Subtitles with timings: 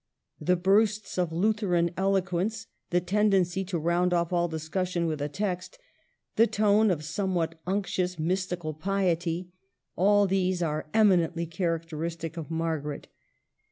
[0.39, 5.29] The bursts of Lu theran eloquence, the tendency to round off all discussion with a
[5.29, 5.77] text,
[6.37, 9.51] the tone of somewhat unctuous, mystical piety,—
[9.95, 13.09] all these are emi nently characteristic of Margaret.